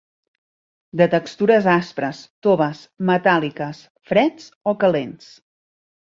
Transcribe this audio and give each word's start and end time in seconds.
De 1.01 1.05
textures 1.09 1.67
aspres, 1.73 2.21
toves, 2.47 2.81
metàl·liques..., 3.09 3.83
freds 4.13 4.49
o 4.73 4.75
calents. 4.85 5.29